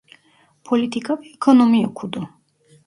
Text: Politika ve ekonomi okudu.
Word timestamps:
Politika 0.67 1.11
ve 1.21 1.25
ekonomi 1.35 1.79
okudu. 1.89 2.21